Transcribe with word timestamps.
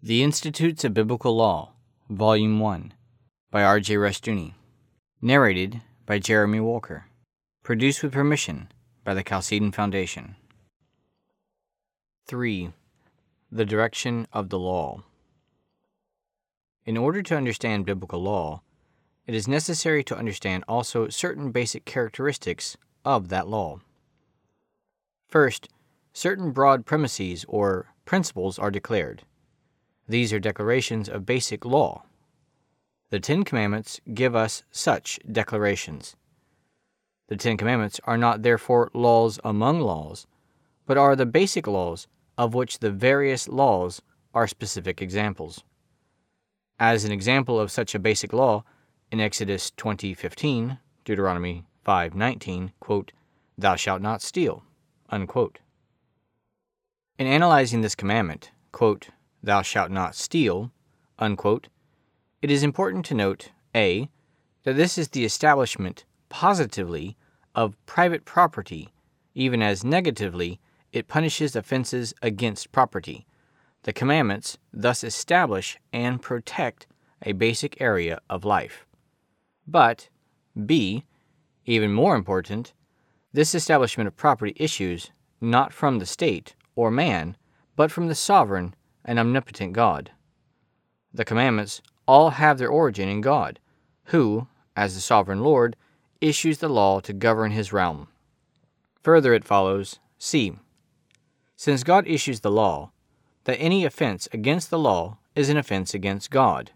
The 0.00 0.22
Institutes 0.22 0.84
of 0.84 0.94
Biblical 0.94 1.34
Law, 1.34 1.72
Volume 2.08 2.60
1, 2.60 2.94
by 3.50 3.64
R.J. 3.64 3.96
Rushdoony. 3.96 4.54
Narrated 5.20 5.82
by 6.06 6.20
Jeremy 6.20 6.60
Walker. 6.60 7.06
Produced 7.64 8.04
with 8.04 8.12
permission 8.12 8.70
by 9.02 9.14
the 9.14 9.24
Chalcedon 9.24 9.72
Foundation. 9.72 10.36
3. 12.28 12.72
The 13.50 13.64
Direction 13.64 14.28
of 14.32 14.50
the 14.50 14.58
Law. 14.60 15.02
In 16.86 16.96
order 16.96 17.20
to 17.20 17.36
understand 17.36 17.84
biblical 17.84 18.22
law, 18.22 18.62
it 19.26 19.34
is 19.34 19.48
necessary 19.48 20.04
to 20.04 20.16
understand 20.16 20.62
also 20.68 21.08
certain 21.08 21.50
basic 21.50 21.84
characteristics 21.84 22.76
of 23.04 23.30
that 23.30 23.48
law. 23.48 23.80
First, 25.26 25.68
certain 26.12 26.52
broad 26.52 26.86
premises 26.86 27.44
or 27.48 27.92
principles 28.04 28.60
are 28.60 28.70
declared. 28.70 29.24
These 30.08 30.32
are 30.32 30.40
declarations 30.40 31.08
of 31.08 31.26
basic 31.26 31.66
law. 31.66 32.04
The 33.10 33.20
Ten 33.20 33.44
Commandments 33.44 34.00
give 34.14 34.34
us 34.34 34.62
such 34.70 35.20
declarations. 35.30 36.16
The 37.28 37.36
Ten 37.36 37.58
Commandments 37.58 38.00
are 38.04 38.16
not 38.16 38.42
therefore 38.42 38.90
laws 38.94 39.38
among 39.44 39.80
laws, 39.80 40.26
but 40.86 40.96
are 40.96 41.14
the 41.14 41.26
basic 41.26 41.66
laws 41.66 42.06
of 42.38 42.54
which 42.54 42.78
the 42.78 42.90
various 42.90 43.48
laws 43.48 44.00
are 44.32 44.46
specific 44.46 45.02
examples. 45.02 45.62
As 46.78 47.04
an 47.04 47.12
example 47.12 47.60
of 47.60 47.70
such 47.70 47.94
a 47.94 47.98
basic 47.98 48.32
law, 48.32 48.64
in 49.10 49.20
Exodus 49.20 49.70
20:15, 49.72 50.78
Deuteronomy 51.04 51.66
5:19, 51.84 52.72
quote, 52.80 53.12
"Thou 53.58 53.76
shalt 53.76 54.00
not 54.00 54.22
steal." 54.22 54.64
Unquote. 55.10 55.58
In 57.18 57.26
analyzing 57.26 57.82
this 57.82 57.94
commandment, 57.94 58.52
quote, 58.72 59.10
"Thou 59.42 59.62
shalt 59.62 59.90
not 59.90 60.14
steal," 60.14 60.72
unquote, 61.18 61.68
it 62.42 62.50
is 62.50 62.62
important 62.62 63.04
to 63.06 63.14
note 63.14 63.52
a 63.74 64.08
that 64.64 64.76
this 64.76 64.98
is 64.98 65.08
the 65.08 65.24
establishment 65.24 66.04
positively 66.28 67.16
of 67.54 67.76
private 67.86 68.24
property, 68.24 68.92
even 69.34 69.62
as 69.62 69.84
negatively 69.84 70.60
it 70.92 71.08
punishes 71.08 71.56
offenses 71.56 72.14
against 72.22 72.72
property. 72.72 73.26
The 73.82 73.92
commandments 73.92 74.58
thus 74.72 75.04
establish 75.04 75.78
and 75.92 76.20
protect 76.20 76.86
a 77.22 77.32
basic 77.32 77.80
area 77.80 78.20
of 78.28 78.44
life. 78.44 78.86
But 79.66 80.08
b 80.66 81.04
even 81.64 81.92
more 81.92 82.16
important, 82.16 82.72
this 83.32 83.54
establishment 83.54 84.08
of 84.08 84.16
property 84.16 84.54
issues 84.56 85.10
not 85.40 85.72
from 85.72 85.98
the 85.98 86.06
state 86.06 86.54
or 86.74 86.90
man, 86.90 87.36
but 87.76 87.92
from 87.92 88.08
the 88.08 88.14
sovereign 88.14 88.74
and 89.04 89.18
omnipotent 89.18 89.72
God. 89.72 90.10
The 91.12 91.24
commandments 91.24 91.80
all 92.06 92.30
have 92.30 92.58
their 92.58 92.68
origin 92.68 93.08
in 93.08 93.20
God, 93.20 93.58
who, 94.04 94.46
as 94.76 94.94
the 94.94 95.00
sovereign 95.00 95.40
Lord, 95.40 95.76
issues 96.20 96.58
the 96.58 96.68
law 96.68 97.00
to 97.00 97.12
govern 97.12 97.52
his 97.52 97.72
realm. 97.72 98.08
Further, 99.02 99.32
it 99.34 99.44
follows 99.44 99.98
c. 100.18 100.52
Since 101.56 101.82
God 101.84 102.06
issues 102.06 102.40
the 102.40 102.50
law, 102.50 102.92
that 103.44 103.58
any 103.58 103.84
offense 103.84 104.28
against 104.32 104.70
the 104.70 104.78
law 104.78 105.18
is 105.34 105.48
an 105.48 105.56
offense 105.56 105.94
against 105.94 106.30
God. 106.30 106.72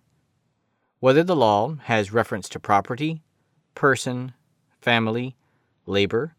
Whether 1.01 1.23
the 1.23 1.37
law 1.37 1.77
has 1.83 2.13
reference 2.13 2.49
to 2.51 2.61
property, 2.61 3.23
person, 3.75 4.33
family, 4.81 5.37
labor, 5.87 6.35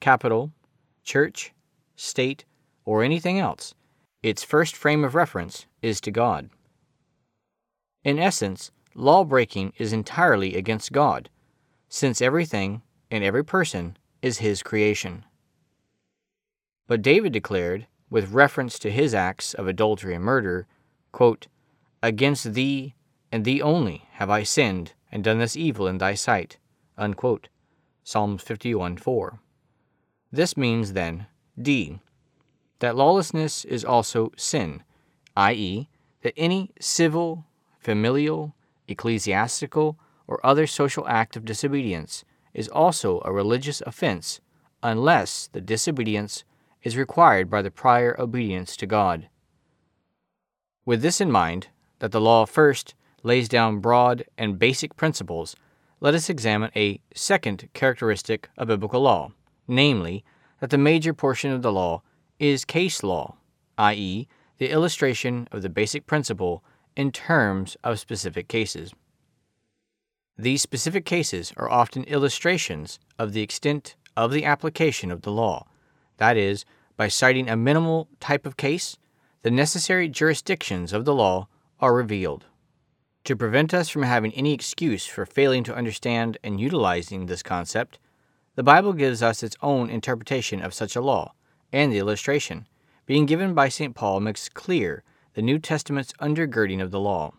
capital, 0.00 0.52
church, 1.02 1.52
state, 1.96 2.44
or 2.84 3.02
anything 3.02 3.38
else, 3.38 3.74
its 4.22 4.44
first 4.44 4.76
frame 4.76 5.04
of 5.04 5.14
reference 5.14 5.66
is 5.80 6.00
to 6.00 6.10
God. 6.10 6.50
In 8.04 8.18
essence, 8.18 8.70
law 8.94 9.24
breaking 9.24 9.72
is 9.78 9.92
entirely 9.92 10.56
against 10.56 10.92
God, 10.92 11.28
since 11.88 12.22
everything 12.22 12.82
and 13.10 13.22
every 13.24 13.44
person 13.44 13.96
is 14.22 14.38
His 14.38 14.62
creation. 14.62 15.24
But 16.86 17.02
David 17.02 17.32
declared, 17.32 17.86
with 18.10 18.32
reference 18.32 18.78
to 18.80 18.90
his 18.90 19.14
acts 19.14 19.54
of 19.54 19.66
adultery 19.66 20.14
and 20.14 20.22
murder, 20.22 20.66
quote, 21.12 21.46
Against 22.02 22.52
thee 22.52 22.94
and 23.32 23.44
thee 23.44 23.62
only 23.62 24.06
have 24.12 24.28
I 24.28 24.42
sinned 24.42 24.92
and 25.10 25.24
done 25.24 25.38
this 25.38 25.56
evil 25.56 25.86
in 25.86 25.96
thy 25.96 26.12
sight. 26.12 26.58
Unquote. 26.98 27.48
Psalms 28.04 28.42
51 28.42 28.98
4. 28.98 29.38
This 30.30 30.56
means 30.56 30.92
then, 30.92 31.26
D, 31.60 32.00
that 32.82 32.96
lawlessness 32.96 33.64
is 33.64 33.84
also 33.84 34.32
sin, 34.36 34.82
i.e., 35.36 35.88
that 36.22 36.34
any 36.36 36.72
civil, 36.80 37.46
familial, 37.78 38.56
ecclesiastical, 38.88 39.96
or 40.26 40.44
other 40.44 40.66
social 40.66 41.06
act 41.06 41.36
of 41.36 41.44
disobedience 41.44 42.24
is 42.52 42.66
also 42.66 43.22
a 43.24 43.30
religious 43.30 43.82
offense 43.82 44.40
unless 44.82 45.48
the 45.52 45.60
disobedience 45.60 46.42
is 46.82 46.96
required 46.96 47.48
by 47.48 47.62
the 47.62 47.70
prior 47.70 48.20
obedience 48.20 48.76
to 48.76 48.84
God. 48.84 49.28
With 50.84 51.02
this 51.02 51.20
in 51.20 51.30
mind, 51.30 51.68
that 52.00 52.10
the 52.10 52.20
law 52.20 52.46
first 52.46 52.96
lays 53.22 53.48
down 53.48 53.78
broad 53.78 54.24
and 54.36 54.58
basic 54.58 54.96
principles, 54.96 55.54
let 56.00 56.14
us 56.14 56.28
examine 56.28 56.72
a 56.74 57.00
second 57.14 57.68
characteristic 57.74 58.48
of 58.58 58.66
biblical 58.66 59.02
law, 59.02 59.30
namely, 59.68 60.24
that 60.58 60.70
the 60.70 60.78
major 60.78 61.14
portion 61.14 61.52
of 61.52 61.62
the 61.62 61.70
law 61.70 62.02
is 62.42 62.64
case 62.64 63.04
law, 63.04 63.36
i.e., 63.78 64.26
the 64.58 64.68
illustration 64.70 65.46
of 65.52 65.62
the 65.62 65.68
basic 65.68 66.06
principle 66.08 66.64
in 66.96 67.12
terms 67.12 67.76
of 67.84 68.00
specific 68.00 68.48
cases. 68.48 68.92
These 70.36 70.60
specific 70.60 71.04
cases 71.04 71.52
are 71.56 71.70
often 71.70 72.02
illustrations 72.02 72.98
of 73.16 73.32
the 73.32 73.42
extent 73.42 73.94
of 74.16 74.32
the 74.32 74.44
application 74.44 75.12
of 75.12 75.22
the 75.22 75.30
law, 75.30 75.68
that 76.16 76.36
is, 76.36 76.64
by 76.96 77.06
citing 77.06 77.48
a 77.48 77.56
minimal 77.56 78.08
type 78.18 78.44
of 78.44 78.56
case, 78.56 78.98
the 79.42 79.50
necessary 79.50 80.08
jurisdictions 80.08 80.92
of 80.92 81.04
the 81.04 81.14
law 81.14 81.46
are 81.78 81.94
revealed. 81.94 82.46
To 83.24 83.36
prevent 83.36 83.72
us 83.72 83.88
from 83.88 84.02
having 84.02 84.32
any 84.32 84.52
excuse 84.52 85.06
for 85.06 85.26
failing 85.26 85.62
to 85.64 85.76
understand 85.76 86.38
and 86.42 86.60
utilizing 86.60 87.26
this 87.26 87.44
concept, 87.44 88.00
the 88.56 88.64
Bible 88.64 88.94
gives 88.94 89.22
us 89.22 89.44
its 89.44 89.56
own 89.62 89.88
interpretation 89.88 90.60
of 90.60 90.74
such 90.74 90.96
a 90.96 91.00
law, 91.00 91.34
and 91.72 91.92
the 91.92 91.98
illustration, 91.98 92.66
being 93.06 93.26
given 93.26 93.54
by 93.54 93.68
St. 93.68 93.94
Paul, 93.94 94.20
makes 94.20 94.48
clear 94.48 95.02
the 95.34 95.42
New 95.42 95.58
Testament's 95.58 96.12
undergirding 96.20 96.82
of 96.82 96.90
the 96.90 97.00
law. 97.00 97.32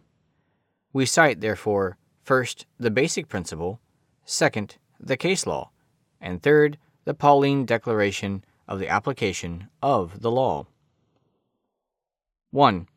We 0.92 1.06
cite, 1.06 1.42
therefore, 1.42 1.98
first, 2.24 2.66
the 2.80 2.92
basic 2.92 3.28
principle, 3.28 3.80
second, 4.26 4.78
the 5.00 5.18
case 5.18 5.46
law, 5.46 5.72
and 6.20 6.42
third, 6.42 6.78
the 7.06 7.14
Pauline 7.14 7.66
declaration 7.66 8.44
of 8.68 8.80
the 8.80 8.88
application 8.88 9.68
of 9.82 10.22
the 10.22 10.32
law. 10.32 10.66
1. 12.52 12.88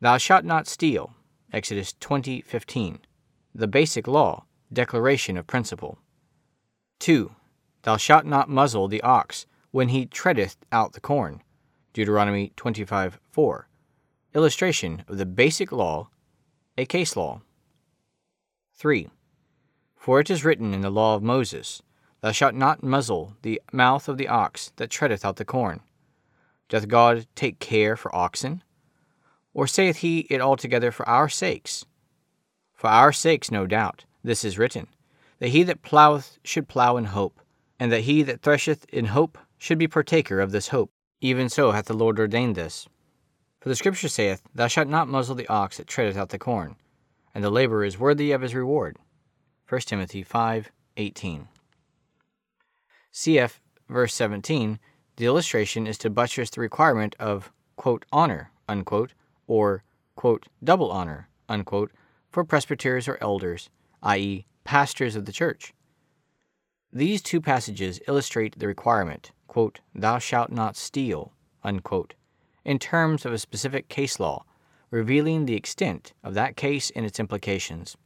Thou 0.00 0.18
shalt 0.18 0.44
not 0.44 0.66
steal. 0.66 1.14
Exodus 1.52 1.94
20:15. 2.00 3.00
The 3.54 3.66
basic 3.66 4.06
law, 4.06 4.44
declaration 4.72 5.36
of 5.36 5.46
principle. 5.46 5.98
2. 7.00 7.34
Thou 7.82 7.96
shalt 7.96 8.24
not 8.24 8.48
muzzle 8.48 8.86
the 8.86 9.02
ox 9.02 9.46
when 9.70 9.88
he 9.88 10.06
treadeth 10.06 10.56
out 10.72 10.92
the 10.92 11.00
corn. 11.00 11.42
Deuteronomy 11.92 12.52
25 12.56 13.18
4. 13.30 13.68
Illustration 14.34 15.04
of 15.08 15.18
the 15.18 15.26
basic 15.26 15.72
law, 15.72 16.08
a 16.78 16.84
case 16.84 17.16
law. 17.16 17.42
3. 18.74 19.08
For 19.96 20.20
it 20.20 20.30
is 20.30 20.44
written 20.44 20.72
in 20.72 20.80
the 20.80 20.90
law 20.90 21.16
of 21.16 21.22
Moses, 21.22 21.82
Thou 22.20 22.32
shalt 22.32 22.54
not 22.54 22.82
muzzle 22.82 23.36
the 23.42 23.60
mouth 23.72 24.08
of 24.08 24.18
the 24.18 24.28
ox 24.28 24.72
that 24.76 24.90
treadeth 24.90 25.24
out 25.24 25.36
the 25.36 25.44
corn. 25.44 25.80
Doth 26.68 26.88
God 26.88 27.26
take 27.34 27.58
care 27.58 27.96
for 27.96 28.14
oxen? 28.14 28.62
Or 29.52 29.66
saith 29.66 29.98
he 29.98 30.20
it 30.30 30.40
altogether 30.40 30.92
for 30.92 31.08
our 31.08 31.28
sakes? 31.28 31.84
For 32.72 32.88
our 32.88 33.12
sakes, 33.12 33.50
no 33.50 33.66
doubt, 33.66 34.04
this 34.22 34.44
is 34.44 34.58
written, 34.58 34.86
that 35.38 35.48
he 35.48 35.62
that 35.64 35.82
plougheth 35.82 36.38
should 36.44 36.68
plough 36.68 36.96
in 36.96 37.06
hope, 37.06 37.40
and 37.78 37.90
that 37.90 38.02
he 38.02 38.22
that 38.22 38.42
thresheth 38.42 38.84
in 38.90 39.06
hope 39.06 39.38
should 39.60 39.78
be 39.78 39.86
partaker 39.86 40.40
of 40.40 40.50
this 40.50 40.68
hope. 40.68 40.90
Even 41.20 41.50
so 41.50 41.72
hath 41.72 41.84
the 41.84 41.94
Lord 41.94 42.18
ordained 42.18 42.56
this. 42.56 42.88
For 43.60 43.68
the 43.68 43.76
Scripture 43.76 44.08
saith, 44.08 44.42
Thou 44.54 44.66
shalt 44.68 44.88
not 44.88 45.06
muzzle 45.06 45.34
the 45.34 45.46
ox 45.48 45.76
that 45.76 45.86
treadeth 45.86 46.16
out 46.16 46.30
the 46.30 46.38
corn, 46.38 46.76
and 47.34 47.44
the 47.44 47.50
laborer 47.50 47.84
is 47.84 47.98
worthy 47.98 48.32
of 48.32 48.40
his 48.40 48.54
reward. 48.54 48.96
1 49.68 49.82
Timothy 49.82 50.22
5 50.22 50.72
18. 50.96 51.48
Cf. 53.12 53.58
verse 53.88 54.14
17, 54.14 54.78
the 55.16 55.26
illustration 55.26 55.86
is 55.86 55.98
to 55.98 56.08
buttress 56.08 56.48
the 56.48 56.60
requirement 56.62 57.14
of, 57.20 57.52
quote, 57.76 58.06
honor, 58.10 58.50
unquote, 58.66 59.12
or, 59.46 59.84
quote, 60.16 60.46
double 60.64 60.90
honor, 60.90 61.28
unquote, 61.50 61.92
for 62.30 62.44
presbyters 62.44 63.06
or 63.06 63.18
elders, 63.20 63.68
i.e., 64.02 64.46
pastors 64.64 65.16
of 65.16 65.26
the 65.26 65.32
church. 65.32 65.74
These 66.92 67.22
two 67.22 67.40
passages 67.40 68.00
illustrate 68.08 68.58
the 68.58 68.66
requirement, 68.66 69.30
quote, 69.46 69.80
thou 69.94 70.18
shalt 70.18 70.50
not 70.50 70.76
steal, 70.76 71.32
unquote, 71.62 72.14
in 72.64 72.78
terms 72.78 73.24
of 73.24 73.32
a 73.32 73.38
specific 73.38 73.88
case 73.88 74.18
law, 74.18 74.44
revealing 74.90 75.46
the 75.46 75.54
extent 75.54 76.12
of 76.24 76.34
that 76.34 76.56
case 76.56 76.90
and 76.96 77.06
its 77.06 77.20
implications. 77.20 77.96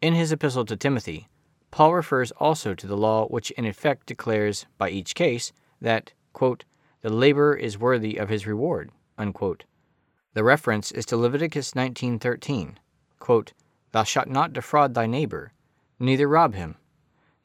In 0.00 0.14
his 0.14 0.30
epistle 0.30 0.64
to 0.66 0.76
Timothy, 0.76 1.28
Paul 1.72 1.94
refers 1.94 2.30
also 2.32 2.74
to 2.74 2.86
the 2.86 2.96
law 2.96 3.26
which 3.26 3.50
in 3.52 3.64
effect 3.64 4.06
declares 4.06 4.66
by 4.78 4.90
each 4.90 5.14
case 5.14 5.52
that, 5.80 6.12
quote, 6.32 6.64
the 7.00 7.10
laborer 7.10 7.56
is 7.56 7.78
worthy 7.78 8.16
of 8.16 8.28
his 8.28 8.46
reward. 8.46 8.90
Unquote. 9.18 9.64
The 10.34 10.44
reference 10.44 10.92
is 10.92 11.04
to 11.06 11.16
Leviticus 11.16 11.72
19:13, 11.72 12.76
quote, 13.18 13.52
Thou 13.90 14.04
shalt 14.04 14.28
not 14.28 14.52
defraud 14.52 14.94
thy 14.94 15.06
neighbor, 15.06 15.52
neither 15.98 16.28
rob 16.28 16.54
him. 16.54 16.76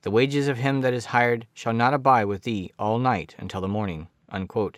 The 0.03 0.11
wages 0.11 0.47
of 0.47 0.57
him 0.57 0.81
that 0.81 0.94
is 0.94 1.07
hired 1.07 1.47
shall 1.53 1.73
not 1.73 1.94
abide 1.94 2.25
with 2.25 2.44
thee 2.44 2.71
all 2.77 2.99
night 2.99 3.35
until 3.38 3.61
the 3.61 3.67
morning. 3.67 4.07
Unquote. 4.29 4.77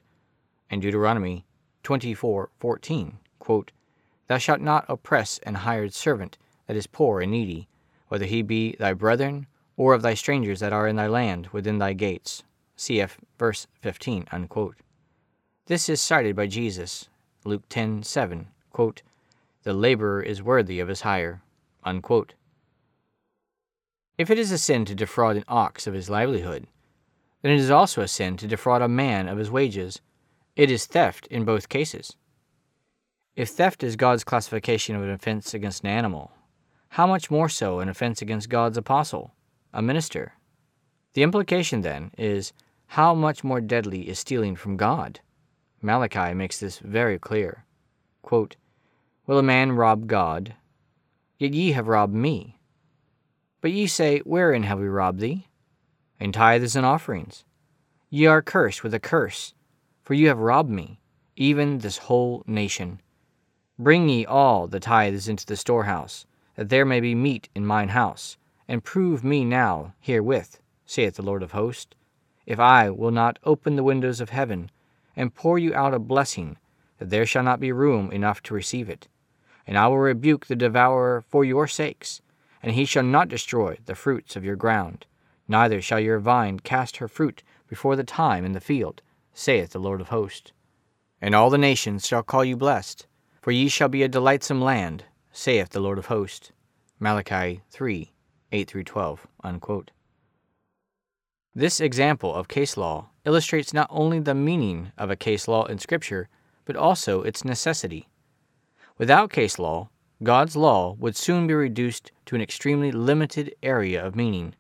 And 0.70 0.82
Deuteronomy 0.82 1.46
24:14, 1.84 3.18
quote, 3.40 3.72
Thou 4.28 4.38
shalt 4.38 4.62
not 4.62 4.86
oppress 4.88 5.40
an 5.40 5.56
hired 5.56 5.94
servant 5.94 6.38
that 6.68 6.78
is 6.78 6.88
poor 6.88 7.20
and 7.20 7.32
needy, 7.32 7.68
whether 8.08 8.26
he 8.26 8.42
be 8.42 8.76
thy 8.80 8.94
brethren 8.94 9.48
or 9.76 9.94
of 9.94 10.02
thy 10.02 10.14
strangers 10.14 10.60
that 10.60 10.74
are 10.74 10.88
in 10.88 10.96
thy 10.96 11.08
land 11.08 11.48
within 11.48 11.80
thy 11.80 11.94
gates. 11.94 12.44
Cf. 12.78 13.18
verse 13.38 13.68
15. 13.82 14.28
Unquote. 14.32 14.78
This 15.66 15.90
is 15.90 16.02
cited 16.02 16.36
by 16.36 16.48
Jesus, 16.48 17.10
Luke 17.44 17.68
10:7, 17.70 18.48
The 19.64 19.74
laborer 19.74 20.22
is 20.22 20.42
worthy 20.42 20.80
of 20.80 20.88
his 20.88 21.02
hire. 21.02 21.42
Unquote. 21.84 22.36
If 24.20 24.30
it 24.30 24.38
is 24.38 24.52
a 24.52 24.58
sin 24.58 24.84
to 24.84 24.94
defraud 24.94 25.38
an 25.38 25.46
ox 25.48 25.88
of 25.88 25.94
his 25.94 26.10
livelihood, 26.10 26.68
then 27.42 27.54
it 27.54 27.60
is 27.60 27.72
also 27.72 28.02
a 28.02 28.08
sin 28.10 28.36
to 28.36 28.48
defraud 28.48 28.82
a 28.82 28.90
man 28.90 29.30
of 29.30 29.38
his 29.38 29.50
wages. 29.50 30.02
It 30.58 30.70
is 30.70 30.86
theft 30.86 31.26
in 31.28 31.46
both 31.46 31.70
cases. 31.70 32.18
If 33.38 33.48
theft 33.48 33.82
is 33.82 33.96
God's 33.96 34.26
classification 34.26 34.98
of 34.98 35.04
an 35.04 35.10
offense 35.10 35.54
against 35.54 35.86
an 35.86 35.90
animal, 35.90 36.34
how 36.90 37.08
much 37.08 37.32
more 37.32 37.48
so 37.48 37.80
an 37.80 37.88
offense 37.88 38.22
against 38.22 38.50
God's 38.50 38.76
apostle, 38.76 39.36
a 39.74 39.82
minister? 39.82 40.34
The 41.14 41.24
implication, 41.24 41.80
then, 41.80 42.12
is 42.18 42.52
how 42.88 43.14
much 43.14 43.46
more 43.46 43.62
deadly 43.62 44.10
is 44.10 44.20
stealing 44.20 44.58
from 44.58 44.76
God? 44.76 45.22
Malachi 45.82 46.34
makes 46.34 46.60
this 46.60 46.80
very 46.80 47.18
clear. 47.20 47.64
Quote, 48.22 48.58
Will 49.28 49.40
a 49.40 49.44
man 49.44 49.72
rob 49.72 50.08
God? 50.08 50.56
Yet 51.38 51.54
ye 51.54 51.72
have 51.72 51.88
robbed 51.88 52.14
me. 52.14 52.59
But 53.62 53.72
ye 53.72 53.88
say, 53.88 54.20
Wherein 54.20 54.64
have 54.64 54.80
we 54.80 54.88
robbed 54.88 55.20
thee? 55.20 55.48
In 56.20 56.32
tithes 56.32 56.76
and 56.76 56.86
offerings. 56.86 57.44
Ye 58.10 58.26
are 58.26 58.42
cursed 58.42 58.84
with 58.84 58.94
a 58.94 59.00
curse, 59.00 59.54
for 60.02 60.14
you 60.14 60.28
have 60.28 60.40
robbed 60.40 60.70
me, 60.70 61.00
even 61.36 61.80
this 61.80 61.98
whole 61.98 62.44
nation. 62.48 63.02
Bring 63.78 64.10
ye 64.10 64.26
all 64.26 64.68
the 64.68 64.80
tithes 64.80 65.28
into 65.28 65.46
the 65.46 65.56
storehouse, 65.56 66.26
that 66.56 66.70
there 66.70 66.86
may 66.86 67.00
be 67.00 67.16
meat 67.16 67.50
in 67.54 67.66
mine 67.66 67.90
house, 67.90 68.38
and 68.68 68.84
prove 68.84 69.24
me 69.24 69.46
now 69.46 69.94
herewith, 70.00 70.60
saith 70.86 71.16
the 71.16 71.22
Lord 71.22 71.44
of 71.44 71.52
hosts, 71.52 71.96
if 72.46 72.60
I 72.60 72.90
will 72.90 73.12
not 73.12 73.40
open 73.44 73.76
the 73.76 73.84
windows 73.84 74.20
of 74.20 74.32
heaven, 74.32 74.72
and 75.16 75.36
pour 75.36 75.60
you 75.60 75.74
out 75.76 75.94
a 75.94 76.00
blessing, 76.00 76.58
that 76.98 77.10
there 77.10 77.26
shall 77.26 77.44
not 77.44 77.60
be 77.60 77.72
room 77.72 78.12
enough 78.12 78.42
to 78.44 78.54
receive 78.54 78.90
it. 78.90 79.08
And 79.68 79.78
I 79.78 79.88
will 79.88 80.00
rebuke 80.00 80.48
the 80.48 80.56
devourer 80.56 81.24
for 81.28 81.46
your 81.46 81.68
sakes, 81.68 82.22
and 82.62 82.74
he 82.74 82.86
shall 82.86 83.04
not 83.04 83.30
destroy 83.30 83.78
the 83.86 83.96
fruits 83.96 84.36
of 84.36 84.44
your 84.44 84.56
ground, 84.56 85.06
neither 85.48 85.82
shall 85.82 86.00
your 86.00 86.20
vine 86.20 86.60
cast 86.60 86.98
her 86.98 87.08
fruit 87.08 87.44
before 87.68 87.96
the 87.96 88.04
time 88.04 88.46
in 88.46 88.54
the 88.54 88.60
field, 88.60 89.02
saith 89.34 89.72
the 89.72 89.80
Lord 89.80 90.02
of 90.02 90.10
hosts. 90.10 90.52
And 91.22 91.36
all 91.36 91.50
the 91.50 91.58
nations 91.58 92.08
shall 92.08 92.24
call 92.24 92.44
you 92.44 92.58
blessed, 92.58 93.08
for 93.42 93.52
ye 93.52 93.68
shall 93.68 93.90
be 93.90 94.04
a 94.04 94.08
delightsome 94.08 94.62
land, 94.62 95.06
saith 95.32 95.70
the 95.70 95.80
Lord 95.80 95.98
of 95.98 96.08
hosts. 96.08 96.52
Malachi 97.00 97.62
3 97.72 98.12
8 98.52 98.68
through 98.68 98.84
12. 98.84 99.28
Unquote. 99.44 99.92
This 101.56 101.80
example 101.80 102.34
of 102.34 102.48
case 102.48 102.78
law 102.78 103.10
illustrates 103.26 103.74
not 103.74 103.88
only 103.90 104.20
the 104.20 104.36
meaning 104.36 104.92
of 104.98 105.10
a 105.10 105.16
case 105.16 105.48
law 105.48 105.66
in 105.66 105.78
Scripture, 105.78 106.30
but 106.66 106.76
also 106.76 107.22
its 107.22 107.46
necessity. 107.46 108.08
Without 108.98 109.32
case 109.32 109.58
law, 109.58 109.90
God's 110.22 110.58
law 110.58 110.96
would 111.00 111.16
soon 111.16 111.48
be 111.48 111.54
reduced 111.54 112.12
to 112.26 112.36
an 112.36 112.42
extremely 112.42 112.92
limited 112.92 113.56
area 113.64 114.06
of 114.06 114.18
meaning. 114.18 114.54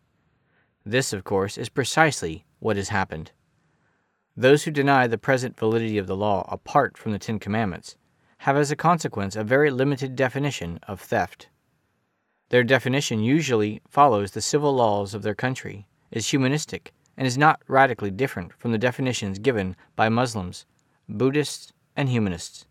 This, 0.85 1.11
of 1.11 1.25
course, 1.25 1.57
is 1.57 1.67
precisely 1.67 2.45
what 2.59 2.77
has 2.77 2.89
happened. 2.89 3.31
Those 4.37 4.63
who 4.63 4.71
deny 4.71 5.05
the 5.05 5.17
present 5.17 5.59
validity 5.59 5.97
of 5.97 6.07
the 6.07 6.15
law 6.15 6.47
apart 6.49 6.97
from 6.97 7.11
the 7.11 7.19
Ten 7.19 7.39
Commandments 7.39 7.97
have 8.39 8.55
as 8.55 8.71
a 8.71 8.75
consequence 8.77 9.35
a 9.35 9.43
very 9.43 9.69
limited 9.69 10.15
definition 10.15 10.79
of 10.87 11.01
theft. 11.01 11.49
Their 12.47 12.63
definition 12.63 13.21
usually 13.21 13.81
follows 13.89 14.31
the 14.31 14.41
civil 14.41 14.73
laws 14.73 15.13
of 15.13 15.23
their 15.23 15.35
country, 15.35 15.87
is 16.09 16.29
humanistic, 16.29 16.93
and 17.17 17.27
is 17.27 17.37
not 17.37 17.61
radically 17.67 18.11
different 18.11 18.53
from 18.53 18.71
the 18.71 18.77
definitions 18.77 19.39
given 19.39 19.75
by 19.97 20.07
Muslims, 20.07 20.65
Buddhists, 21.09 21.73
and 21.97 22.07
humanists. 22.07 22.65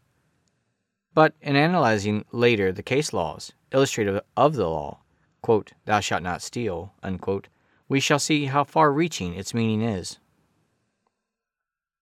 But 1.14 1.34
in 1.40 1.56
analyzing 1.56 2.24
later 2.32 2.72
the 2.72 2.82
case 2.82 3.12
laws 3.12 3.52
illustrative 3.72 4.20
of 4.36 4.54
the 4.54 4.68
law, 4.68 5.00
quote, 5.42 5.72
thou 5.84 6.00
shalt 6.00 6.22
not 6.22 6.42
steal, 6.42 6.92
unquote, 7.02 7.48
we 7.88 8.00
shall 8.00 8.18
see 8.18 8.46
how 8.46 8.64
far 8.64 8.92
reaching 8.92 9.34
its 9.34 9.54
meaning 9.54 9.82
is. 9.82 10.18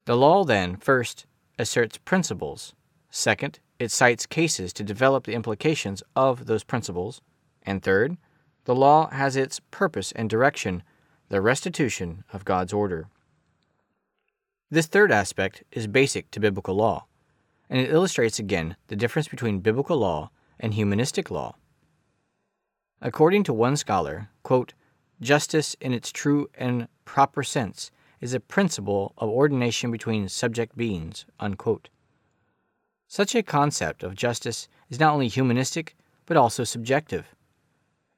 The 0.05 0.17
law 0.17 0.45
then, 0.45 0.77
first, 0.77 1.27
asserts 1.59 1.99
principles 1.99 2.75
Second, 3.11 3.61
it 3.79 3.91
cites 3.91 4.27
cases 4.27 4.75
to 4.75 4.85
develop 4.85 5.25
the 5.25 5.33
implications 5.33 6.03
of 6.15 6.45
those 6.45 6.65
principles. 6.65 7.23
And 7.63 7.83
third, 7.83 8.19
the 8.65 8.75
law 8.75 9.09
has 9.09 9.37
its 9.37 9.59
purpose 9.71 10.13
and 10.13 10.29
direction, 10.29 10.83
the 11.31 11.41
restitution 11.41 12.25
of 12.33 12.45
God's 12.45 12.75
order. 12.75 13.09
This 14.71 14.87
third 14.87 15.11
aspect 15.11 15.63
is 15.73 15.87
basic 15.87 16.31
to 16.33 16.41
biblical 16.41 16.75
law, 16.75 17.07
and 17.69 17.81
it 17.81 17.91
illustrates 17.91 18.39
again 18.39 18.77
the 18.89 18.97
difference 18.97 19.29
between 19.29 19.61
biblical 19.61 19.99
law 19.99 20.31
and 20.59 20.75
humanistic 20.75 21.31
law. 21.31 21.55
According 23.01 23.45
to 23.45 23.53
one 23.53 23.77
scholar, 23.77 24.31
quote, 24.43 24.75
justice 25.21 25.75
in 25.81 25.93
its 25.93 26.13
true 26.13 26.49
and 26.55 26.89
proper 27.05 27.43
sense 27.43 27.91
is 28.21 28.35
a 28.35 28.41
principle 28.41 29.13
of 29.19 29.29
ordination 29.29 29.91
between 29.91 30.29
subject 30.29 30.77
beings, 30.77 31.27
unquote. 31.39 31.89
Such 33.09 33.35
a 33.35 33.43
concept 33.43 34.03
of 34.03 34.17
justice 34.17 34.69
is 34.89 34.99
not 34.99 35.13
only 35.13 35.29
humanistic, 35.29 35.97
but 36.25 36.37
also 36.37 36.65
subjective. 36.65 37.35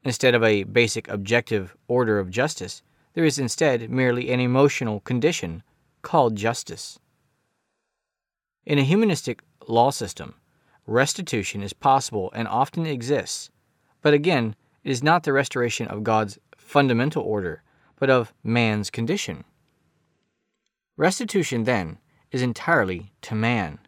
Instead 0.04 0.34
of 0.34 0.42
a 0.42 0.62
basic 0.64 1.08
objective 1.08 1.76
order 1.88 2.18
of 2.18 2.30
justice, 2.30 2.82
there 3.14 3.24
is 3.24 3.38
instead 3.38 3.90
merely 3.90 4.30
an 4.30 4.40
emotional 4.40 5.00
condition 5.00 5.62
called 6.02 6.36
justice. 6.36 6.98
In 8.68 8.78
a 8.78 8.82
humanistic 8.82 9.42
law 9.66 9.88
system, 9.88 10.34
restitution 10.86 11.62
is 11.62 11.72
possible 11.72 12.30
and 12.34 12.46
often 12.46 12.84
exists, 12.84 13.48
but 14.02 14.12
again, 14.12 14.54
it 14.84 14.90
is 14.90 15.02
not 15.02 15.22
the 15.22 15.32
restoration 15.32 15.88
of 15.88 16.04
God's 16.04 16.38
fundamental 16.54 17.22
order, 17.22 17.62
but 17.98 18.10
of 18.10 18.34
man's 18.44 18.90
condition. 18.90 19.44
Restitution, 20.98 21.64
then, 21.64 21.96
is 22.30 22.42
entirely 22.42 23.14
to 23.22 23.34
man. 23.34 23.78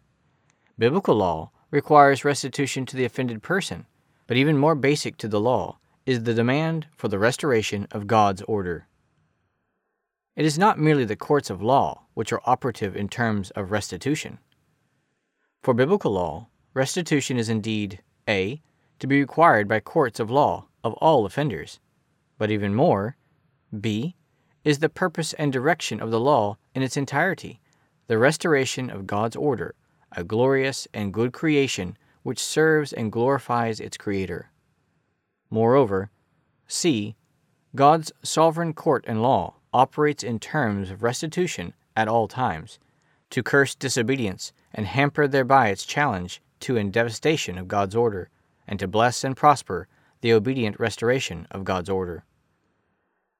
Biblical 0.79 1.13
law 1.13 1.51
requires 1.69 2.25
restitution 2.25 2.87
to 2.87 2.97
the 2.97 3.05
offended 3.05 3.43
person, 3.43 3.85
but 4.25 4.35
even 4.35 4.57
more 4.57 4.73
basic 4.73 5.15
to 5.17 5.27
the 5.27 5.39
law 5.39 5.77
is 6.07 6.23
the 6.23 6.33
demand 6.33 6.87
for 6.97 7.07
the 7.07 7.19
restoration 7.19 7.87
of 7.91 8.07
God's 8.07 8.41
order. 8.47 8.87
It 10.35 10.43
is 10.43 10.57
not 10.57 10.79
merely 10.79 11.05
the 11.05 11.15
courts 11.15 11.51
of 11.51 11.61
law 11.61 12.05
which 12.15 12.33
are 12.33 12.41
operative 12.47 12.95
in 12.95 13.09
terms 13.09 13.51
of 13.51 13.69
restitution. 13.69 14.39
For 15.61 15.75
biblical 15.75 16.13
law, 16.13 16.47
restitution 16.73 17.37
is 17.37 17.47
indeed 17.47 18.01
a. 18.27 18.63
to 18.97 19.05
be 19.05 19.19
required 19.19 19.67
by 19.67 19.79
courts 19.79 20.19
of 20.19 20.31
law 20.31 20.65
of 20.83 20.93
all 20.93 21.23
offenders, 21.23 21.79
but 22.39 22.49
even 22.49 22.73
more, 22.73 23.15
b. 23.79 24.15
is 24.63 24.79
the 24.79 24.89
purpose 24.89 25.33
and 25.33 25.53
direction 25.53 26.01
of 26.01 26.09
the 26.09 26.19
law 26.19 26.57
in 26.73 26.81
its 26.81 26.97
entirety, 26.97 27.61
the 28.07 28.17
restoration 28.17 28.89
of 28.89 29.05
God's 29.05 29.35
order 29.35 29.75
a 30.11 30.23
glorious 30.23 30.87
and 30.95 31.13
good 31.13 31.31
creation 31.31 31.95
which 32.23 32.39
serves 32.39 32.91
and 32.91 33.11
glorifies 33.11 33.79
its 33.79 33.97
Creator. 33.97 34.49
Moreover, 35.51 36.09
c. 36.67 37.15
God's 37.75 38.11
sovereign 38.23 38.73
court 38.73 39.05
and 39.07 39.21
law 39.21 39.57
operates 39.71 40.23
in 40.23 40.39
terms 40.39 40.89
of 40.89 41.03
restitution 41.03 41.75
at 41.95 42.07
all 42.07 42.27
times, 42.27 42.79
to 43.29 43.43
curse 43.43 43.75
disobedience 43.75 44.51
and 44.73 44.85
hamper 44.85 45.27
thereby 45.27 45.69
its 45.69 45.85
challenge 45.85 46.41
to 46.61 46.77
and 46.77 46.93
devastation 46.93 47.57
of 47.57 47.67
God's 47.67 47.95
order, 47.95 48.29
and 48.67 48.79
to 48.79 48.87
bless 48.87 49.23
and 49.23 49.35
prosper 49.35 49.87
the 50.21 50.33
obedient 50.33 50.79
restoration 50.79 51.47
of 51.51 51.63
God's 51.63 51.89
order. 51.89 52.23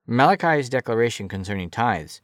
Malachi's 0.07 0.69
declaration 0.69 1.27
concerning 1.27 1.69
tithes, 1.69 2.21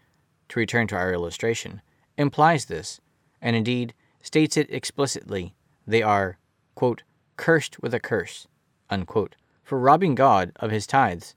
to 0.49 0.59
return 0.59 0.87
to 0.87 0.95
our 0.95 1.13
illustration, 1.13 1.81
implies 2.17 2.65
this, 2.65 2.99
and 3.41 3.55
indeed 3.55 3.93
states 4.21 4.57
it 4.57 4.71
explicitly 4.71 5.53
they 5.85 6.01
are 6.01 6.37
quote, 6.77 7.01
cursed 7.37 7.81
with 7.81 7.91
a 7.91 7.99
curse, 7.99 8.47
unquote, 8.87 9.35
for 9.63 9.79
robbing 9.79 10.13
God 10.13 10.51
of 10.57 10.69
his 10.69 10.85
tithes. 10.85 11.33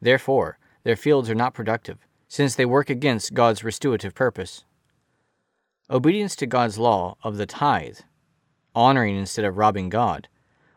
Therefore, 0.00 0.56
their 0.84 0.96
fields 0.96 1.28
are 1.28 1.34
not 1.34 1.52
productive, 1.52 1.98
since 2.28 2.54
they 2.54 2.64
work 2.64 2.88
against 2.88 3.34
God's 3.34 3.62
restitutive 3.62 4.14
purpose. 4.14 4.64
Obedience 5.90 6.34
to 6.36 6.46
God's 6.46 6.78
law 6.78 7.18
of 7.22 7.36
the 7.36 7.44
tithe, 7.44 7.98
honoring 8.74 9.16
instead 9.16 9.44
of 9.44 9.58
robbing 9.58 9.90
God, 9.90 10.28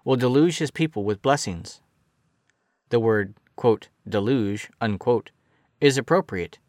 will 0.04 0.18
deluge 0.18 0.58
his 0.58 0.70
people 0.70 1.06
with 1.06 1.22
blessings. 1.22 1.82
The 2.90 3.00
word, 3.00 3.36
quote, 3.56 3.88
deluge, 4.08 4.70
unquote, 4.82 5.32
is 5.80 5.98
appropriate. 5.98 6.60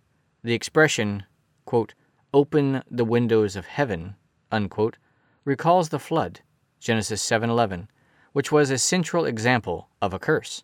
The 0.44 0.54
expression, 0.54 1.24
quote, 1.64 1.94
open 2.32 2.84
the 2.88 3.04
windows 3.04 3.56
of 3.56 3.66
heaven, 3.66 4.14
unquote, 4.52 4.98
recalls 5.44 5.88
the 5.88 5.98
flood, 5.98 6.40
Genesis 6.78 7.20
7:11, 7.20 7.88
which 8.32 8.52
was 8.52 8.70
a 8.70 8.78
central 8.78 9.24
example 9.24 9.88
of 10.00 10.14
a 10.14 10.18
curse. 10.20 10.62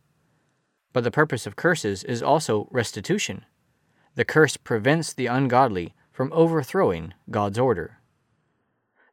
But 0.92 1.02
the 1.02 1.10
purpose 1.10 1.44
of 1.44 1.56
curses 1.56 2.04
is 2.04 2.22
also 2.22 2.68
restitution. 2.70 3.44
The 4.14 4.24
curse 4.24 4.56
prevents 4.56 5.12
the 5.12 5.26
ungodly 5.26 5.92
from 6.14 6.32
overthrowing 6.32 7.12
God's 7.28 7.58
order. 7.58 7.98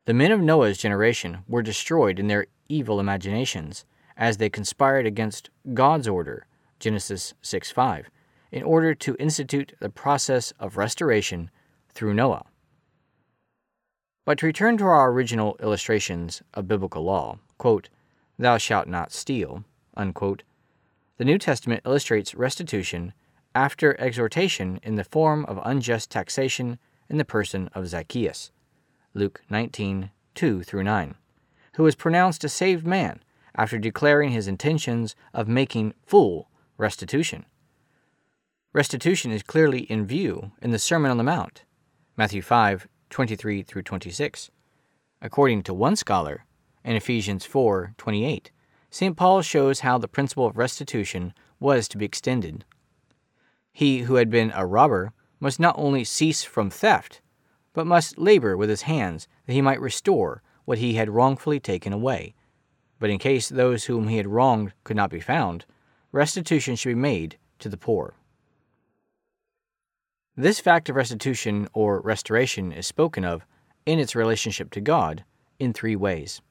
The 0.05 0.13
men 0.13 0.31
of 0.31 0.39
Noah's 0.39 0.77
generation 0.77 1.39
were 1.48 1.63
destroyed 1.63 2.20
in 2.20 2.27
their 2.27 2.46
evil 2.70 3.00
imaginations 3.00 3.86
as 4.15 4.38
they 4.38 4.50
conspired 4.50 5.08
against 5.08 5.50
God's 5.74 6.08
order, 6.08 6.46
Genesis 6.79 7.34
6:5, 7.41 8.05
in 8.51 8.62
order 8.62 8.93
to 8.93 9.15
institute 9.17 9.74
the 9.79 9.89
process 9.89 10.51
of 10.60 10.77
restoration 10.77 11.50
through 11.89 12.13
Noah. 12.13 12.46
But 14.24 14.38
to 14.38 14.46
return 14.46 14.77
to 14.77 14.86
our 14.86 15.12
original 15.12 15.58
illustrations 15.60 16.43
of 16.53 16.67
biblical 16.67 17.03
law, 17.03 17.39
quote, 17.58 17.89
thou 18.38 18.58
shalt 18.60 18.88
not 18.88 19.12
steal, 19.12 19.63
unquote, 19.98 20.43
the 21.17 21.25
New 21.25 21.39
Testament 21.39 21.81
illustrates 21.84 22.36
restitution 22.36 23.13
after 23.55 24.00
exhortation 24.00 24.79
in 24.84 24.96
the 24.96 25.03
form 25.03 25.46
of 25.46 25.60
unjust 25.63 26.12
taxation 26.12 26.77
in 27.12 27.20
the 27.20 27.25
person 27.25 27.70
of 27.75 27.88
Zacchaeus, 27.88 28.51
Luke 29.13 29.41
19, 29.51 30.10
2 30.34 30.63
through 30.63 30.84
9 30.84 31.15
who 31.75 31.84
was 31.84 31.96
pronounced 31.96 32.44
a 32.44 32.50
saved 32.50 32.86
man 32.86 33.24
after 33.56 33.77
declaring 33.77 34.32
his 34.32 34.48
intentions 34.48 35.15
of 35.34 35.48
making 35.48 35.94
full 36.06 36.50
restitution. 36.77 37.46
Restitution 38.74 39.32
is 39.32 39.44
clearly 39.44 39.82
in 39.82 40.06
view 40.06 40.51
in 40.62 40.72
the 40.72 40.80
Sermon 40.80 41.12
on 41.12 41.18
the 41.18 41.24
Mount, 41.24 41.63
Matthew 42.18 42.41
5 42.41 42.88
23 43.10 43.62
through 43.63 43.82
26. 43.82 44.51
According 45.22 45.63
to 45.63 45.74
one 45.74 45.98
scholar, 45.98 46.46
in 46.84 46.96
Ephesians 46.96 47.46
4 47.46 47.94
28, 47.98 48.51
St. 48.89 49.18
Paul 49.18 49.41
shows 49.41 49.82
how 49.82 49.98
the 49.98 50.08
principle 50.08 50.48
of 50.48 50.58
restitution 50.58 51.34
was 51.60 51.88
to 51.89 51.98
be 51.98 52.06
extended. 52.06 52.65
He 53.74 54.00
who 54.00 54.15
had 54.15 54.30
been 54.30 54.51
a 54.56 54.65
robber 54.65 55.13
must 55.41 55.60
not 55.60 55.75
only 55.77 56.05
cease 56.05 56.43
from 56.43 56.69
theft, 56.69 57.19
but 57.74 57.86
must 57.86 58.17
labor 58.17 58.55
with 58.55 58.69
his 58.69 58.83
hands 58.83 59.27
that 59.45 59.53
he 59.53 59.62
might 59.62 59.81
restore 59.81 60.41
what 60.63 60.77
he 60.77 60.93
had 60.93 61.10
wrongfully 61.10 61.60
taken 61.60 61.91
away. 61.91 62.33
But 63.00 63.10
in 63.10 63.17
case 63.17 63.50
those 63.50 63.86
whom 63.86 64.07
he 64.07 64.17
had 64.17 64.27
wronged 64.27 64.74
could 64.86 64.95
not 64.95 65.10
be 65.10 65.19
found, 65.19 65.65
restitution 66.12 66.75
should 66.75 66.89
be 66.89 66.95
made 66.95 67.38
to 67.60 67.67
the 67.67 67.77
poor. 67.77 68.13
This 70.38 70.60
fact 70.60 70.88
of 70.88 70.95
restitution 70.95 71.67
or 71.74 72.00
restoration 72.00 72.71
is 72.71 72.88
spoken 72.88 73.25
of 73.25 73.45
in 73.86 74.00
its 74.00 74.15
relationship 74.15 74.71
to 74.71 74.81
God 74.81 75.24
in 75.60 75.74
three 75.74 75.95
ways. 75.95 76.41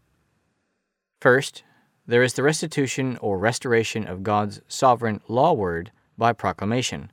First, 1.20 1.62
there 2.06 2.22
is 2.22 2.34
the 2.34 2.42
restitution 2.42 3.16
or 3.20 3.38
restoration 3.38 4.06
of 4.06 4.22
God's 4.22 4.60
sovereign 4.68 5.20
law 5.28 5.52
word 5.52 5.92
by 6.18 6.32
proclamation. 6.32 7.12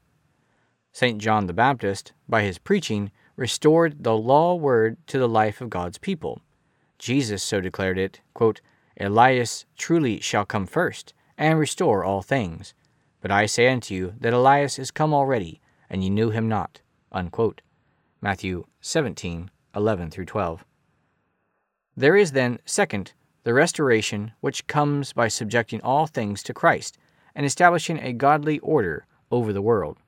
St. 1.00 1.20
John 1.20 1.46
the 1.46 1.54
Baptist, 1.54 2.14
by 2.28 2.42
his 2.42 2.58
preaching, 2.58 3.12
restored 3.36 4.04
the 4.04 4.18
law 4.18 4.56
word 4.56 4.98
to 5.06 5.20
the 5.20 5.30
life 5.30 5.62
of 5.62 5.70
God's 5.70 6.00
people. 6.00 6.42
Jesus 6.98 7.44
so 7.44 7.62
declared 7.62 8.00
it, 8.00 8.22
quote, 8.34 8.62
Elias 9.00 9.68
truly 9.78 10.20
shall 10.20 10.44
come 10.44 10.66
first, 10.66 11.14
and 11.38 11.60
restore 11.60 12.04
all 12.04 12.24
things. 12.24 12.74
But 13.22 13.30
I 13.30 13.46
say 13.46 13.70
unto 13.70 13.94
you 13.94 14.16
that 14.20 14.34
Elias 14.34 14.80
is 14.80 14.90
come 14.90 15.14
already, 15.14 15.62
and 15.88 16.04
ye 16.04 16.10
knew 16.10 16.32
him 16.32 16.50
not. 16.50 16.82
Unquote. 17.12 17.62
Matthew 18.20 18.66
17, 18.82 19.52
11 19.76 20.10
through 20.10 20.26
12. 20.26 20.66
There 21.96 22.16
is 22.16 22.32
then, 22.32 22.58
second, 22.66 23.14
the 23.44 23.54
restoration 23.54 24.32
which 24.40 24.66
comes 24.66 25.14
by 25.14 25.28
subjecting 25.28 25.80
all 25.82 26.08
things 26.08 26.42
to 26.42 26.56
Christ 26.56 26.98
and 27.36 27.46
establishing 27.46 28.00
a 28.00 28.14
godly 28.14 28.58
order 28.58 29.06
over 29.30 29.54
the 29.54 29.62
world. 29.62 30.00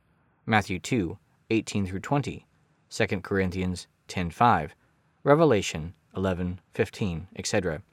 Matthew 0.50 0.80
2, 0.80 1.16
18 1.52 1.86
through 1.86 2.00
20, 2.00 2.48
2 2.90 3.08
Corinthians 3.22 3.86
10, 4.08 4.32
5, 4.32 4.76
Revelation 5.24 5.94
11, 6.18 6.60
15, 6.74 7.28
etc. 7.36 7.84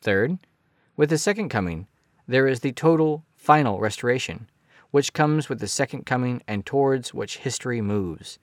Third, 0.00 0.38
with 0.96 1.10
the 1.10 1.18
second 1.18 1.48
coming, 1.48 1.88
there 2.28 2.46
is 2.46 2.60
the 2.60 2.70
total, 2.70 3.24
final 3.34 3.80
restoration, 3.80 4.48
which 4.92 5.12
comes 5.12 5.48
with 5.48 5.58
the 5.58 5.66
second 5.66 6.06
coming 6.06 6.42
and 6.46 6.64
towards 6.64 7.12
which 7.12 7.38
history 7.38 7.80
moves. 7.80 8.38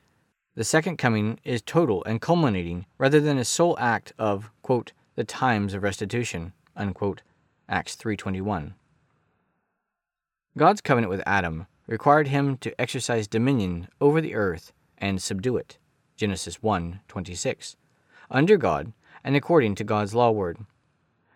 The 0.55 0.65
second 0.65 0.97
coming 0.97 1.39
is 1.45 1.61
total 1.61 2.03
and 2.03 2.19
culminating 2.19 2.85
rather 2.97 3.21
than 3.21 3.37
a 3.37 3.45
sole 3.45 3.79
act 3.79 4.11
of, 4.19 4.51
quote, 4.61 4.91
the 5.15 5.23
times 5.23 5.73
of 5.73 5.83
restitution, 5.83 6.51
unquote, 6.75 7.21
Acts 7.69 7.95
3.21. 7.95 8.73
God's 10.57 10.81
covenant 10.81 11.09
with 11.09 11.23
Adam 11.25 11.67
required 11.87 12.27
him 12.27 12.57
to 12.57 12.79
exercise 12.79 13.27
dominion 13.27 13.87
over 13.99 14.21
the 14.21 14.35
earth 14.35 14.73
and 14.97 15.21
subdue 15.21 15.57
it, 15.57 15.77
Genesis 16.15 16.57
1.26 16.57 17.75
under 18.31 18.57
God 18.57 18.93
and 19.23 19.35
according 19.35 19.75
to 19.75 19.83
God's 19.83 20.15
law 20.15 20.31
word. 20.31 20.57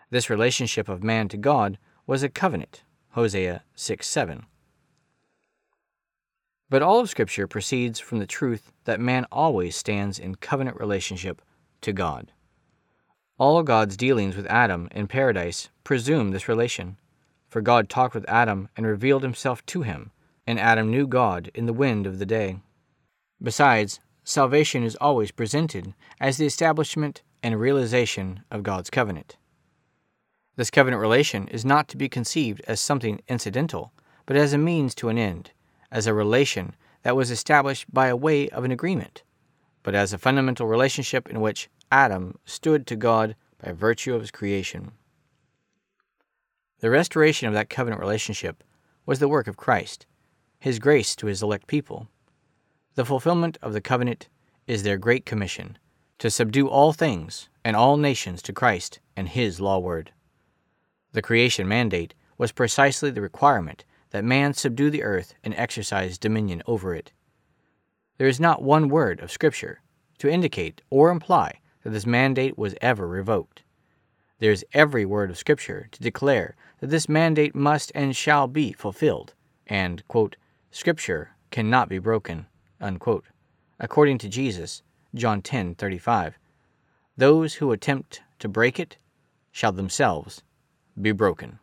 This 0.10 0.30
relationship 0.30 0.90
of 0.90 1.04
man 1.04 1.28
to 1.28 1.38
God 1.38 1.78
was 2.08 2.24
a 2.24 2.30
covenant, 2.30 2.84
Hosea 3.12 3.64
6 3.76 4.08
7. 4.08 4.46
But 6.70 6.82
all 6.82 7.00
of 7.00 7.10
Scripture 7.10 7.48
proceeds 7.48 8.00
from 8.00 8.20
the 8.20 8.26
truth 8.26 8.72
that 8.86 9.00
man 9.00 9.26
always 9.32 9.76
stands 9.76 10.18
in 10.18 10.36
covenant 10.36 10.80
relationship 10.80 11.42
to 11.82 11.94
God. 11.94 12.32
All 13.38 13.62
God's 13.62 13.98
dealings 13.98 14.36
with 14.36 14.48
Adam 14.48 14.88
in 14.92 15.08
paradise 15.08 15.70
presume 15.84 16.32
this 16.32 16.48
relation, 16.48 16.98
for 17.50 17.62
God 17.62 17.90
talked 17.90 18.16
with 18.16 18.28
Adam 18.28 18.70
and 18.76 18.86
revealed 18.86 19.22
himself 19.22 19.64
to 19.68 19.84
him, 19.84 20.12
and 20.48 20.60
Adam 20.60 20.90
knew 20.90 21.08
God 21.08 21.50
in 21.54 21.66
the 21.66 21.74
wind 21.74 22.06
of 22.06 22.20
the 22.20 22.26
day. 22.26 22.60
Besides, 23.42 24.00
salvation 24.24 24.84
is 24.84 24.96
always 24.98 25.32
presented 25.32 25.94
as 26.20 26.38
the 26.38 26.46
establishment 26.46 27.22
and 27.44 27.60
realization 27.60 28.44
of 28.50 28.64
God's 28.64 28.90
covenant. 28.90 29.38
This 30.56 30.72
covenant 30.72 31.02
relation 31.02 31.48
is 31.50 31.66
not 31.66 31.88
to 31.90 31.98
be 31.98 32.10
conceived 32.10 32.62
as 32.68 32.80
something 32.80 33.22
incidental, 33.28 33.92
but 34.26 34.38
as 34.38 34.54
a 34.54 34.58
means 34.58 34.96
to 34.96 35.10
an 35.10 35.18
end, 35.18 35.52
as 35.92 36.08
a 36.08 36.14
relation 36.14 36.76
that 37.04 37.16
was 37.16 37.30
established 37.30 37.94
by 37.94 38.08
a 38.08 38.16
way 38.16 38.50
of 38.50 38.64
an 38.64 38.72
agreement, 38.72 39.24
but 39.84 39.94
as 39.94 40.14
a 40.14 40.18
fundamental 40.18 40.66
relationship 40.66 41.30
in 41.30 41.42
which 41.42 41.70
Adam 41.92 42.40
stood 42.46 42.88
to 42.88 42.96
God 42.96 43.36
by 43.64 43.72
virtue 43.72 44.16
of 44.16 44.22
his 44.22 44.32
creation. 44.32 44.92
The 46.80 46.90
restoration 46.90 47.48
of 47.48 47.54
that 47.54 47.70
covenant 47.70 48.02
relationship 48.02 48.64
was 49.06 49.20
the 49.20 49.28
work 49.28 49.48
of 49.48 49.58
Christ, 49.58 50.06
his 50.60 50.80
grace 50.80 51.16
to 51.18 51.28
his 51.28 51.44
elect 51.44 51.68
people. 51.68 52.08
The 52.96 53.06
fulfillment 53.06 53.58
of 53.62 53.74
the 53.74 53.82
covenant 53.82 54.30
is 54.68 54.84
their 54.84 54.98
great 54.98 55.26
commission 55.26 55.78
to 56.20 56.30
subdue 56.30 56.68
all 56.68 56.94
things 56.94 57.50
and 57.64 57.76
all 57.76 57.98
nations 57.98 58.42
to 58.44 58.54
Christ 58.54 59.00
and 59.16 59.28
his 59.28 59.60
law 59.60 59.80
word. 59.80 60.12
The 61.12 61.22
creation 61.22 61.68
mandate 61.68 62.14
was 62.38 62.52
precisely 62.52 63.12
the 63.12 63.22
requirement 63.22 63.86
that 64.12 64.24
man 64.24 64.54
subdue 64.54 64.90
the 64.90 65.04
earth 65.04 65.34
and 65.44 65.54
exercise 65.56 66.18
dominion 66.18 66.64
over 66.68 66.94
it. 66.94 67.12
There 68.18 68.28
is 68.28 68.40
not 68.40 68.62
one 68.62 68.88
word 68.88 69.20
of 69.20 69.32
Scripture 69.32 69.82
to 70.20 70.30
indicate 70.30 70.82
or 70.90 71.10
imply 71.10 71.60
that 71.84 71.90
this 71.90 72.06
mandate 72.06 72.58
was 72.58 72.76
ever 72.82 73.08
revoked. 73.08 73.64
There 74.40 74.52
is 74.52 74.66
every 74.74 75.06
word 75.06 75.30
of 75.30 75.38
Scripture 75.38 75.88
to 75.92 76.02
declare 76.02 76.56
that 76.80 76.90
this 76.90 77.10
mandate 77.10 77.56
must 77.56 77.92
and 77.94 78.16
shall 78.16 78.48
be 78.48 78.72
fulfilled, 78.74 79.34
and, 79.68 80.06
quote, 80.08 80.36
Scripture 80.76 81.30
cannot 81.52 81.88
be 81.88 82.00
broken 82.00 82.48
unquote. 82.82 83.24
According 83.80 84.18
to 84.18 84.28
Jesus, 84.28 84.84
John 85.14 85.42
10:35, 85.42 86.34
those 87.16 87.54
who 87.56 87.72
attempt 87.72 88.24
to 88.40 88.50
break 88.50 88.78
it 88.78 88.98
shall 89.54 89.72
themselves 89.72 90.44
be 91.02 91.14
broken. 91.14 91.60